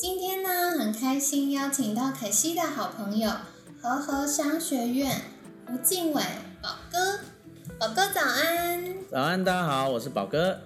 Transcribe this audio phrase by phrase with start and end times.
[0.00, 3.30] 今天呢，很开心邀请到凯西的好朋友
[3.82, 5.20] 和和商学院
[5.68, 6.22] 吴敬伟
[6.62, 7.18] 宝哥，
[7.78, 8.94] 宝哥早安。
[9.10, 10.58] 早安，大家好，我是宝哥。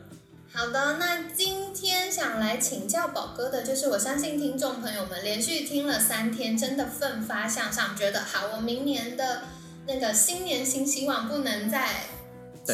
[0.52, 9.42] 好的，那今天想来请教宝哥的，就是我相信听众朋友们连续听了三天，真的奋发向上，觉得好，我明年的
[9.88, 11.88] 那个新年新希望不能再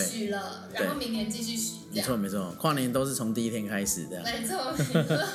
[0.07, 1.77] 许了，然后明年继续许。
[1.91, 4.23] 没错没错，跨年都是从第一天开始的。
[4.23, 5.19] 没错没错。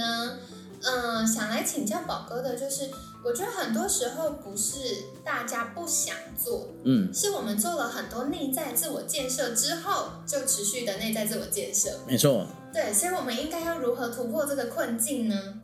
[0.00, 0.38] 呢，
[0.82, 2.88] 嗯，想来请教宝哥的，就是
[3.22, 4.78] 我觉得很多时候不是
[5.22, 11.90] 大家不想做，嗯，是我们做了很多内在自我建设之后，就持续的内在自我建设。
[12.08, 12.46] 没错。
[12.72, 15.60] 对，所以我们应该要如何突破这个困境呢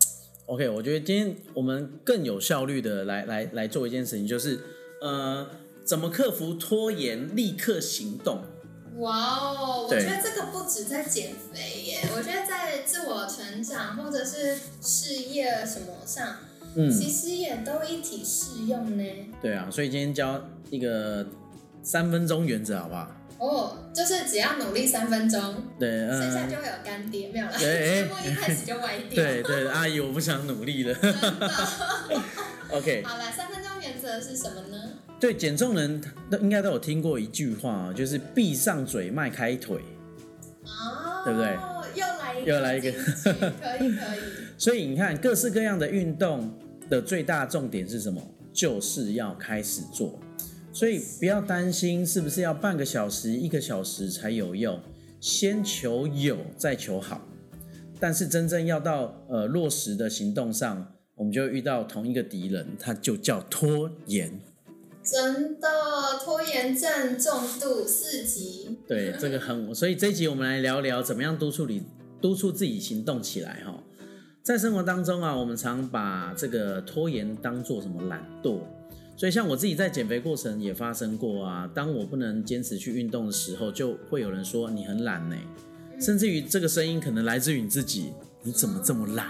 [0.46, 4.60] ？OK，我觉得今天我们更有效率的来来来做一件事情，就是
[5.00, 5.46] 呃，
[5.84, 8.42] 怎么克服拖延，立刻行动。
[8.98, 16.36] 哇哦，我觉得这个不止在减肥耶，我觉得在自我成长或者是事业什么上，
[16.74, 19.04] 嗯，其实也都一体适用呢。
[19.42, 21.26] 对啊，所以今天教一个
[21.82, 23.10] 三分钟原则，好不好？
[23.38, 27.58] 哦，就是只要努力三分钟，对，剩下就会有干爹，没有了。
[27.58, 29.10] 节目一开始就歪掉。
[29.22, 30.96] 对对，阿姨，我不想努力了。
[32.72, 34.78] OK，好了，三分钟原则是什么呢？
[35.18, 36.00] 对减重人
[36.30, 39.78] 都应该都有听过一句话，就是闭上嘴，迈开腿，
[40.64, 41.56] 哦，对不对？
[41.94, 44.20] 又来又来一个，可以可以。
[44.58, 46.52] 所以你看，各式各样的运动
[46.90, 48.22] 的最大重点是什么？
[48.52, 50.18] 就是要开始做。
[50.72, 54.78] 所以不要担心是不是要半个小时、一个小时才有用，
[55.20, 57.26] 先求有，再求好。
[57.98, 64.30] 但是真正要到呃落实的行动上，我们就遇到同一个敌人，他就叫拖延。
[65.06, 65.68] 真的
[66.24, 71.80] 拖延症重度四级，对这个很，所以这一集我们来聊聊怎么样督促你
[72.20, 73.80] 督促自己行动起来哈。
[74.42, 78.58] 在生活当中啊，我们常把这个拖延当做什么懒惰，
[79.16, 81.70] 所以像我自己在减肥过程也发生过啊。
[81.72, 85.36] 当我不能坚持去运动的时候，就会有人说你很懒呢，
[86.00, 88.12] 甚至于这个声音可能来自于你自己，
[88.42, 89.28] 你怎么这么懒？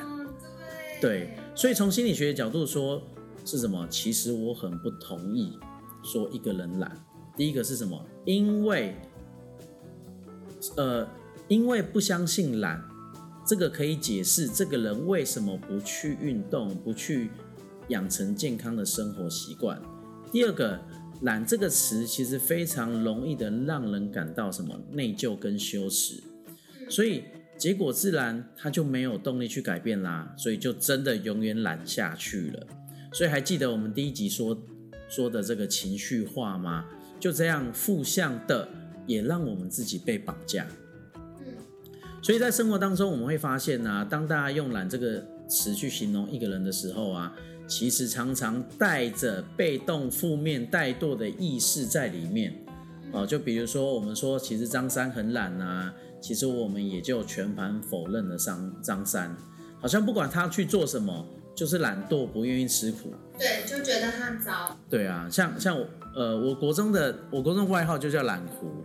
[1.03, 3.03] 对，所以从心理学的角度说。
[3.47, 3.87] 是什么？
[3.89, 5.57] 其实我很不同意
[6.03, 6.95] 说一个人懒。
[7.37, 8.05] 第一个是什么？
[8.25, 8.97] 因为，
[10.77, 11.09] 呃，
[11.47, 12.83] 因为不相信懒，
[13.47, 17.31] 这个可以解释这个人为什么不去运动，不去
[17.89, 19.81] 养成健康的生活习惯。
[20.33, 20.81] 第二个，
[21.23, 26.23] 懒这个词其实非常容易的让人感到什么内疚跟羞耻，
[26.89, 27.23] 所以
[27.57, 32.67] 结果自然他就没有动力去改变啦，所以就真的永远懒下去了。
[33.17, 34.55] 所以还记得我们第一集说
[35.09, 36.85] 说的这个情绪化吗？
[37.19, 38.69] 就这样负向的，
[39.07, 40.67] 也让我们自己被绑架。
[41.41, 41.47] 嗯，
[42.21, 47.35] 所以在生活当中，我们会发现呢，当大家用“懒”这个词去形容一个人的时候啊，
[47.67, 52.55] 其实常常带着被动、负面、怠惰的意识在里面。
[53.13, 55.91] 哦，就比如说我们说，其实张三很懒啊，
[56.21, 59.35] 其实我们也就全盘否认了张张三，
[59.81, 61.27] 好像不管他去做什么。
[61.57, 63.15] 就是懒惰，不愿意吃苦。
[63.39, 64.79] 对，就觉得他糟。
[64.89, 68.85] 对啊，像像我，呃，我国中的我国中外号就叫懒狐。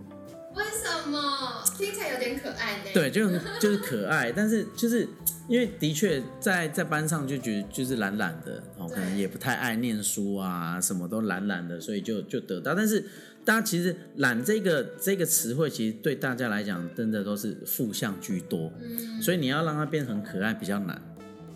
[0.55, 1.63] 为什么？
[1.77, 2.83] 听起来有点可爱呢。
[2.93, 3.29] 对，就
[3.59, 5.07] 就是可爱，但是就是
[5.47, 12.75] 因为的确在在班上就觉得就是懒懒的，哦，可能也不太爱念书啊，什么都懒懒的，所以就就得到。
[12.75, 13.01] 但是
[13.45, 18.71] 大家其实懒这个这个词汇，其实对大家来讲，真的都是负向居多。
[18.81, 19.21] 嗯。
[19.21, 21.01] 所以你要让它变很可爱，比较难。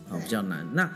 [0.08, 0.66] 好，比较难。
[0.74, 0.90] 那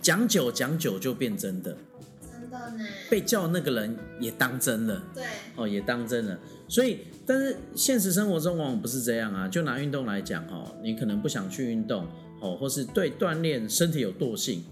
[0.00, 1.76] 讲久讲久就变真的，
[2.20, 2.86] 真的呢。
[3.10, 5.24] 被叫那个人也当真了，对，
[5.56, 6.38] 哦，也当真了。
[6.68, 9.48] 所以，但是现实生活中往往不是这样啊。
[9.48, 12.06] 就拿运动来讲，哈，你可能不想去运动，
[12.40, 14.64] 哦，或是对锻炼身体有惰性，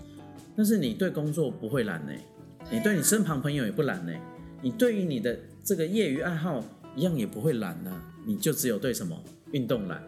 [0.57, 2.13] 但是你对工作不会懒呢，
[2.71, 4.13] 你对你身旁朋友也不懒呢，
[4.63, 6.65] 你对于你的这个业余爱好
[6.95, 7.91] 一样也不会懒呢，
[8.25, 9.21] 你就只有对什么
[9.51, 10.03] 运动懒。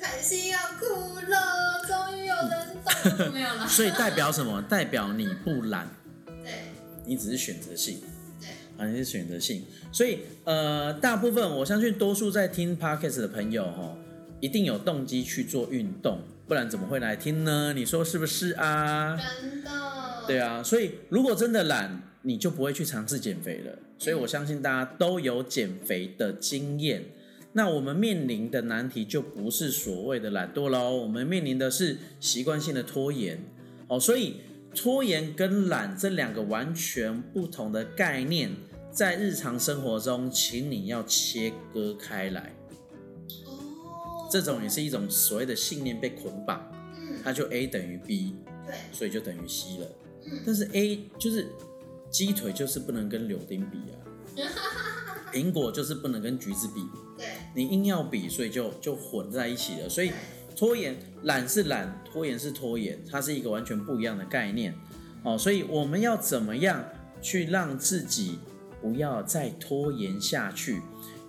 [0.00, 1.53] 开心要哭了，
[3.32, 3.66] 没有了。
[3.68, 4.62] 所以代表什么？
[4.62, 5.88] 代表你不懒，
[6.42, 6.52] 对，
[7.06, 8.00] 你只是选择性，
[8.40, 9.64] 对，啊，你是选择性。
[9.92, 13.96] 所以呃，大部分我相信多数在听 podcast 的朋友哈，
[14.40, 17.72] 一定有动机去做运动，不然怎么会来听呢？
[17.74, 19.16] 你说是不是啊？
[19.16, 19.70] 真的。
[20.26, 23.78] 对啊，所以如果真的懒，你就不会去尝试减肥了。
[23.98, 27.04] 所以我相信大家都有减肥的经验。
[27.56, 33.42] 那我们面临的难题就不是所谓的懒惰喽，我们面临的是习惯性的拖延。
[33.86, 34.40] 哦，所以
[34.74, 38.50] 拖延跟懒这两个完全不同的概念，
[38.90, 42.52] 在日常生活中，请你要切割开来。
[43.46, 44.28] 哦。
[44.30, 46.60] 这种也是一种所谓的信念被捆绑，
[46.96, 48.34] 嗯，它就 A 等于 B，
[48.66, 49.88] 对，所以就等于 C 了。
[50.24, 51.46] 嗯，但是 A 就是
[52.10, 53.94] 鸡腿就是不能跟柳丁比啊，
[55.32, 56.80] 苹果就是不能跟橘子比，
[57.18, 59.88] 对，你硬要比，所以就就混在一起了。
[59.88, 60.12] 所以
[60.56, 64.74] 拖延懒是懒，拖延是拖延，它是一个完全不一样的概念
[65.22, 65.38] 哦。
[65.38, 66.84] 所以我们要怎么样
[67.22, 68.38] 去让自己
[68.82, 70.80] 不要再拖延下去？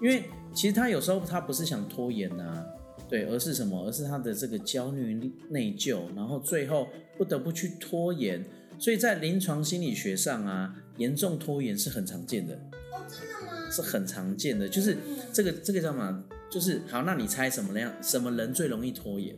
[0.01, 2.65] 因为其实他有时候他不是想拖延呐、
[3.09, 3.85] 对，而是什么？
[3.85, 6.87] 而是他的这个焦虑、内疚，然后最后
[7.17, 8.43] 不得不去拖延。
[8.77, 12.53] 所以在临床心理学上啊，严重拖延是很常见的，
[12.91, 13.44] 哦，真的吗？
[13.71, 14.67] 是很常见的。
[14.67, 14.97] 就是
[15.33, 16.23] 这个这个叫什么？
[16.49, 19.35] 就是好，那你猜什么样什么人最容易拖延？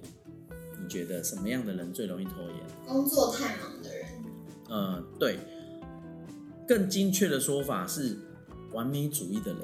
[0.79, 2.53] 你觉得什么样的人最容易拖延？
[2.85, 4.05] 工作太忙的人。
[4.69, 5.39] 呃，对，
[6.67, 8.17] 更精确的说法是
[8.73, 9.61] 完美主义的人。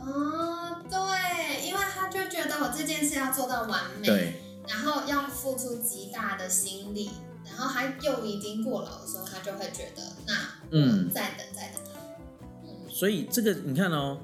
[0.00, 4.34] 哦，对，因为他就觉得我这件事要做到完美，对，
[4.66, 7.10] 然后要付出极大的心力，
[7.44, 10.34] 然后他又已经过劳的时候，他就会觉得那
[10.70, 11.82] 嗯，再等再等。
[12.98, 14.18] 所以这个你看哦，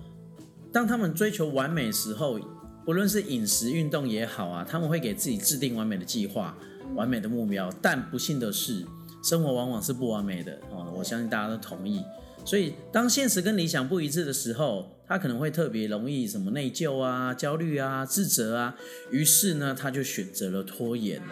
[0.72, 2.40] 当他们追求完美时候，
[2.84, 6.58] 不论是饮食、运动也好啊，他们会给自己制定完美的计划、
[6.96, 7.70] 完美的目标。
[7.80, 8.84] 但不幸的是，
[9.22, 10.92] 生活往往是不完美的哦。
[10.92, 12.02] 我相信大家都同意。
[12.44, 18.74] 所以，当现实跟理想不一致的时候，他可能会特别容易什么内疚啊、焦虑啊、自责啊。
[19.12, 21.22] 于是呢，他就选择了拖延。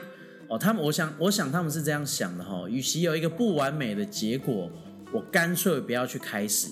[0.46, 4.70] 哦，他们，我想，我想他们是这样想的哈、与其有一个不完美的结果，
[5.12, 6.68] 我干脆不要去开始。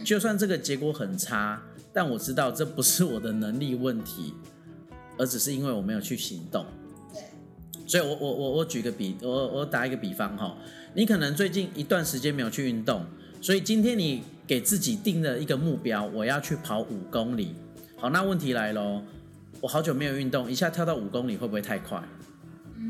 [0.00, 1.62] 嗯就算这个结果很差，
[1.92, 4.34] 但我知道这不是我的能力问题，
[5.18, 6.64] 而只是因为我没有去行动。
[7.12, 7.22] 对，
[7.86, 10.56] 所以我我我我举个比，我我打一个比方哈，
[10.94, 13.04] 你可能最近一段时间没有去运动，
[13.40, 17.54] 所以今天你给自己定了一个目标，我要去跑五公里。
[17.96, 19.02] 好，那问题来喽，
[19.60, 22.02] 我好久没有运动，一下跳到五公里会不会太快？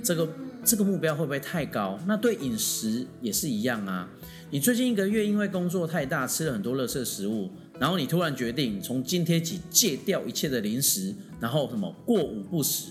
[0.05, 0.29] 这个
[0.65, 1.99] 这个目标会不会太高？
[2.07, 4.09] 那对饮食也是一样啊。
[4.51, 12.91] 你最近一个月因为工作太大，吃了很多垃圾食物，然后你突然决定从今天起戒掉一切的零食，然后什么过午不食，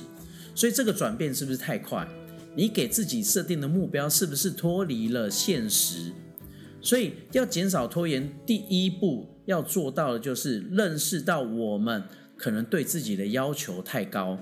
[0.56, 2.07] 所以这个转变是不是太快？
[2.56, 6.12] 你给自己设定的目标是不是脱离了现实？
[6.81, 12.04] 所以要减少拖延，第一步要做到的就是认识到我们
[12.38, 14.39] 可能对自己的要求太高。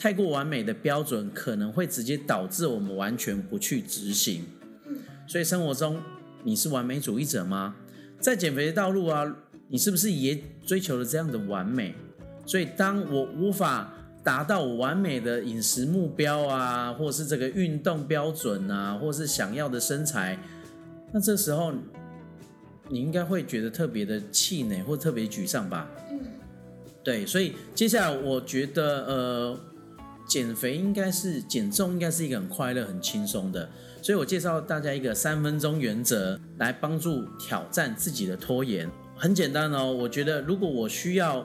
[0.00, 4.46] 太过完美的标准可能会直接导致我们完全不去执行。
[5.28, 6.00] 所以生活中
[6.42, 7.76] 你是完美主义者吗？
[8.18, 9.30] 在减肥的道路啊，
[9.68, 11.94] 你是不是也追求了这样的完美？
[12.46, 13.92] 所以当我无法
[14.24, 20.38] 达到我完美的饮食目标啊，或是这个运动标准啊，或是想要的身材，
[21.12, 21.74] 那这时候
[22.88, 25.86] 你应该会觉得特别的气馁或特别沮丧吧？
[26.10, 26.20] 嗯，
[27.04, 29.60] 对，所以接下来我觉得，呃，
[30.30, 33.68] 减肥应该是减重，应该是一个很快乐、很轻松的。
[34.00, 38.88] 所以我介绍大家一个三分钟原则，来帮助挑战自己的拖延。
[39.16, 41.44] 很简单哦，我觉得如果我需要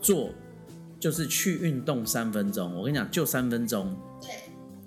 [0.00, 0.30] 做，
[1.00, 2.72] 就是去运动三分钟。
[2.76, 3.92] 我跟你讲，就三分钟
[4.22, 4.30] 对，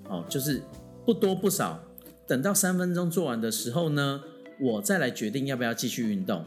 [0.08, 0.62] 哦，就是
[1.04, 1.78] 不多不少。
[2.26, 4.22] 等到三分钟做完的时候呢，
[4.58, 6.46] 我再来决定要不要继续运动。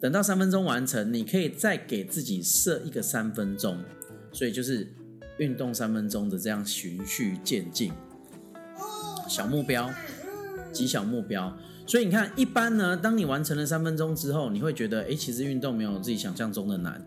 [0.00, 3.78] 等到三分钟完成，你可以再给自己设一个三分钟，
[4.32, 4.86] 所以就是
[5.38, 7.92] 运动三分钟的这样循序渐进，
[8.76, 9.88] 哦，小目标
[10.24, 11.56] 嗯，极小目标。
[11.86, 17.04] 所以你看，一般呢，当你完成了三分钟之后，你会觉得，诶，其实运动没有自己想象中的难，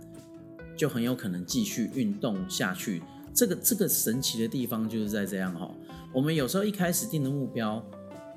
[0.75, 3.01] 就很有可能继续运动下去。
[3.33, 5.69] 这个这个神奇的地方就是在这样哈、
[6.13, 7.83] 我们有时候一开始定的目标，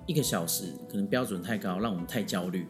[0.06, 2.66] 一个小时可能标准太高，让我们太焦虑。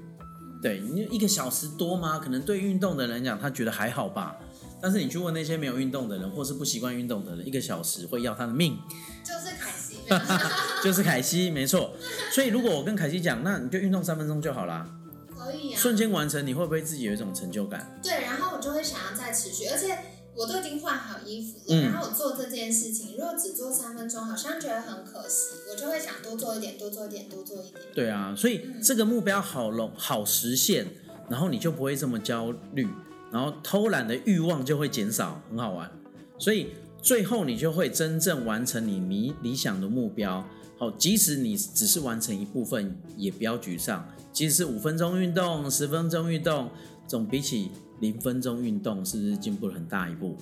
[0.61, 2.19] 对，你一个小时多吗？
[2.19, 4.37] 可能对运动的人讲，他觉得还好吧。
[4.81, 8.79] 但是你去问那些没有运动的人，或是不习惯运动的人，一个小时会要他的命。
[9.25, 9.97] 就是凯西，
[10.83, 11.93] 就是凯西，没错。
[12.33, 14.89] 所以如果我跟凯西讲，那你就运动三分钟就好啦，
[15.37, 17.99] 可以啊，瞬间完成，你会不会自己有一种成就感？
[18.03, 19.99] 对，然后我就会想要再持续，而且
[20.35, 27.75] 我都已经换好衣服了，嗯然后我做这件事情，如果只做三分钟，好像觉得很可惜，我就会想多做一点，多做一点，多做一点。
[27.95, 30.87] 对啊，所以这个目标好容好实现，
[31.29, 32.89] 然后你就不会这么焦虑，
[33.31, 35.91] 然后偷懒的欲望就会减少，很好玩。
[36.39, 36.69] 所以
[37.03, 40.45] 最后你就会真正完成你理理想的目标。
[40.79, 44.09] 好，即使你只是完成一部分，也不要沮丧。
[44.33, 46.71] 即使是五分钟运动、十分钟运动，
[47.07, 47.71] 总比起
[48.01, 50.37] 零分钟运动，是不是进步了很大一步？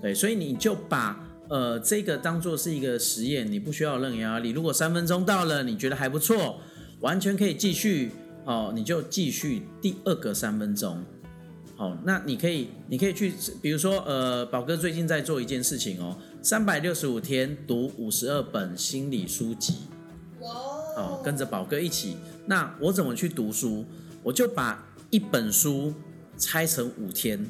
[0.00, 4.48] 对，所以你就把呃这个当做是一个实验，你不需要任何压力。
[4.50, 6.58] 如果三分钟到了，你觉得还不错，
[7.00, 8.12] 完全可以继续
[8.46, 11.04] 哦，你就继续第二个三分钟。
[11.80, 13.32] 好，那你可以，你可以去，
[13.62, 19.76] 比如说，呃，宝哥最近在做一件事情哦，三百六十五天读五十二本心理书籍。
[20.40, 20.50] 哇！
[20.98, 22.18] 哦，跟着宝哥一起。
[22.44, 23.86] 那我怎么去读书？
[24.22, 25.94] 我就把一本书
[26.36, 27.46] 拆成五天，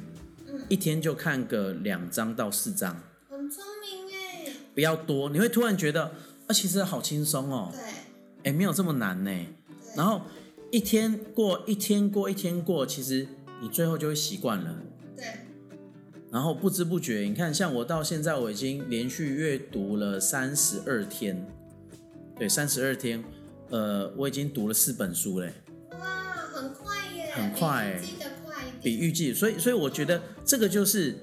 [0.69, 3.03] 一天就看个两章到四章。
[3.29, 4.53] 很聪明哎！
[4.73, 6.05] 不要多，你会突然觉得，
[6.47, 7.73] 啊，其实好轻松哦。
[7.73, 7.81] 对。
[8.45, 9.47] 哎，没有这么难呢。
[9.97, 10.23] 然后
[10.71, 13.27] 一天过一天过一天过，其实。
[13.61, 14.77] 你最后就会习惯了，
[15.17, 15.25] 对。
[16.33, 21.45] 然后不知不觉，你看，像我到现在，我已经连续阅读了三十二天，
[22.39, 23.23] 对，三十二天，
[23.69, 25.53] 呃，我已经读了四本书嘞。
[25.99, 25.99] 哇，
[26.53, 27.33] 很快耶！
[27.35, 28.81] 很快，记得快一点。
[28.81, 31.19] 比预计，所以，所以我觉得这个就是，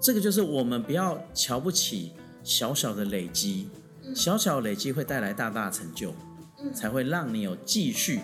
[0.00, 2.12] 这个就是我们不要瞧不起
[2.44, 3.70] 小小的累积，
[4.14, 6.14] 小小累积会带来大大成就，
[6.74, 8.20] 才会让你有继续。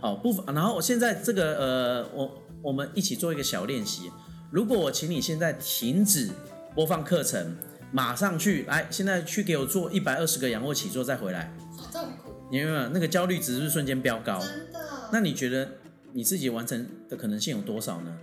[0.00, 4.10] 好，不，然后我现在这个呃，我我们一起做一个小练习。
[4.50, 6.30] 如果我请你现在停止
[6.74, 7.56] 播放课程，
[7.90, 11.52] 马上去来，现在去给我做一百二十个仰卧起坐再回来。
[11.76, 12.32] 好痛苦。
[12.50, 14.38] 你有没有那个焦虑值是不是瞬间飙高？
[14.38, 14.80] 真的。
[15.12, 15.68] 那你觉得
[16.12, 18.16] 你自己完成的可能性有多少呢？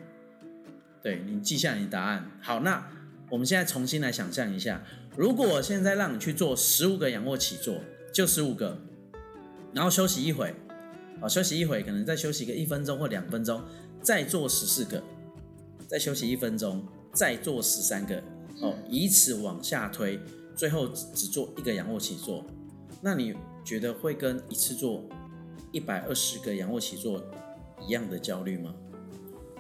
[1.04, 2.32] 对你记下你答案。
[2.42, 2.88] 好，那
[3.30, 4.82] 我们现在重新来想象一下，
[5.16, 7.82] 如果我现在让你去做十五个仰卧起坐，
[8.14, 8.78] 就十五个，
[9.74, 10.56] 然后休息一会。
[11.20, 13.62] 好，休息一会，可能再休息个一分钟或两分钟，
[14.02, 15.02] 再做十四个，
[15.88, 18.22] 再休息一分钟，再做十三个，
[18.62, 20.20] 哦，以此往下推，
[20.56, 22.46] 最后只做一个仰卧起坐。
[23.02, 25.04] 那你觉得会跟一次做
[25.72, 27.24] 一百二十个仰卧起坐
[27.86, 28.74] 一样的焦虑吗？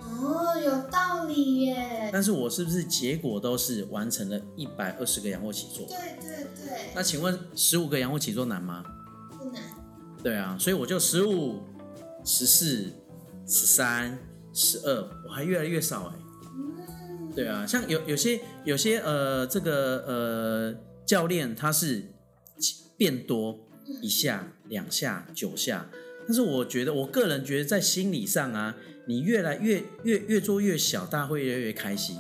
[0.02, 2.10] 哦，有道理耶。
[2.14, 5.88] 但是我是不是结果都是完成了一百二十个仰卧起坐？
[5.88, 6.92] 对对对。
[6.94, 8.84] 那请问十五个仰卧起坐难吗？
[10.26, 11.62] 对啊，所以我就十五、
[12.24, 12.92] 十四、
[13.46, 14.18] 十三、
[14.52, 16.16] 十二，我还越来越少哎。
[17.36, 22.12] 对啊，像有有些有些呃，这个呃教练他是
[22.98, 23.68] 变多
[24.02, 25.88] 一下、两下、九下，
[26.26, 32.18] 但是我觉得我个人觉得在心理上啊，你越来越越越做越小，大家会越来越开心。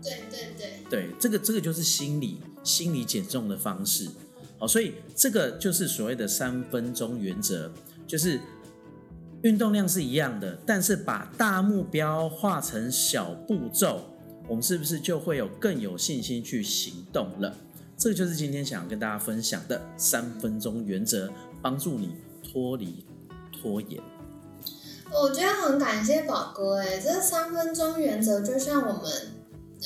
[0.00, 0.84] 对对对。
[0.88, 4.06] 对，这个这个就是心理心理减重的方式。
[4.58, 7.70] 好，所以这个就是所谓的三分钟原则，
[8.06, 8.40] 就是
[9.42, 14.02] 运动量是一样的，但是把大目标化成小步骤，
[14.48, 17.54] 我们是不是就会有更有信心去行动了？
[17.96, 21.30] 这个就是今天想要跟大家分享的三分钟原则，
[21.62, 23.04] 帮助你脱离
[23.52, 24.02] 拖延。
[25.10, 29.12] 我觉得很感谢宝哥，哎，这三分钟原则就像我们，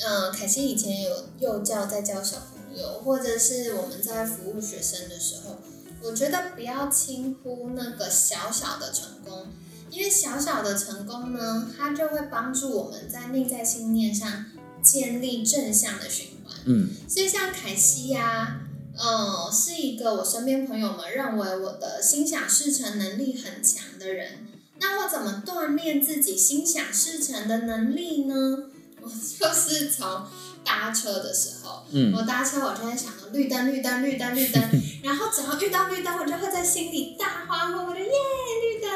[0.03, 2.37] 嗯，凯西以前有幼教在教小。
[2.75, 5.57] 有，或者是我们在服务学生的时候，
[6.01, 9.47] 我觉得不要轻忽那个小小的成功，
[9.89, 14.45] 因为小小的成功呢，它就会帮助我们在内在信念上
[14.81, 16.55] 建立正向的循环。
[16.65, 18.61] 嗯，所以像凯西呀，
[18.97, 24.47] 嗯，是一个我身边朋友们认为我的心想事成能力很强的人。
[24.79, 28.69] 那我怎么锻炼自己心想事成的能力呢？
[29.03, 30.25] 我 就是从。
[30.65, 31.83] 搭车的时候，
[32.15, 34.63] 我搭车我就在想绿灯绿灯绿灯绿灯，
[35.03, 38.89] 然后只要遇到绿灯，我就会在心里大欢呼，我就耶绿灯。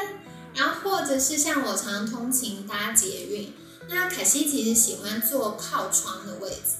[0.54, 3.52] 然后或者是像我常通勤搭捷运，
[3.86, 6.76] 那凯西其实喜欢坐靠窗的位置，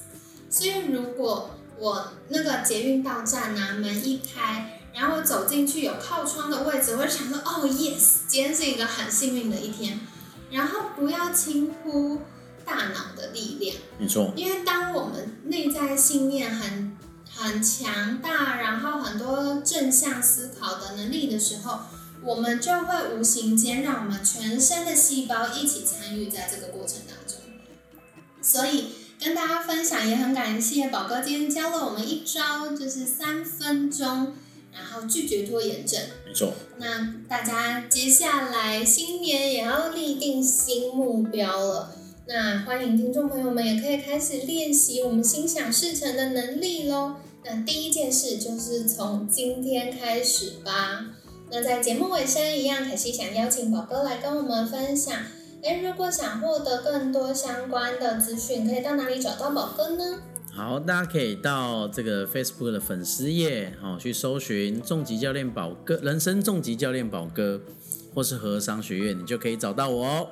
[0.49, 9.99] 所以如果我那个捷运到站啊，门一开，然后我走进去有靠窗的位置，我就想说哦 yes，今天是一个很幸运的一天，
[10.49, 12.21] 然后不要轻忽。
[12.69, 14.31] 大脑的力量，没错。
[14.35, 16.95] 因为当我们内在信念很
[17.27, 21.79] 很强大，然后很多正向思考的能力的时候，
[22.23, 27.37] 我们就会无形间让我们全身的细胞一起参与在这个过程当中。
[28.41, 34.33] 所以跟大家分享，也很感谢宝哥今天教了我们一招，就是三分钟，
[34.71, 35.99] 然后拒绝拖延症。
[36.25, 36.53] 没错。
[36.77, 41.95] 那大家接下来新年也要立定新目标了。
[42.31, 47.15] 那欢迎听众朋友们也可以开始练习我们心想事成的能力喽。
[47.43, 51.07] 那第一件事就是从今天开始吧。
[51.49, 55.17] 那在节目尾声一样，凯西想邀请宝哥来跟我们分享。
[55.63, 60.19] 哎，如果想获得更多相关的资讯，可以到哪里找到宝哥呢？
[60.53, 67.59] 好，大家可以到这个 Facebook 的粉丝页，好、去搜寻“重疾教练宝哥”、“人生重疾教练宝哥”，
[68.13, 70.27] 或是和商学院，你就可以找到我哦。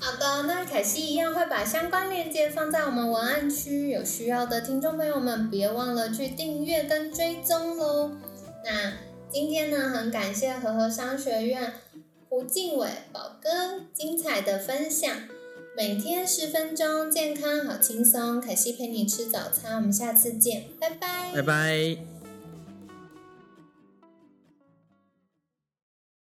[0.00, 8.10] 好的，那凯西一样会把相关链接放在我们文案区，有需要的听众朋友们别忘了去订阅跟追踪喽。
[8.64, 8.94] 那
[9.30, 11.74] 今天呢，很感谢和和商学院
[12.28, 13.50] 胡敬伟宝哥
[13.92, 15.10] 精彩的分享。
[15.76, 18.40] 每天十分钟，健康好轻松。
[18.40, 21.32] 凯西陪你吃早餐，我们下次见，拜拜。
[21.34, 22.19] 拜拜。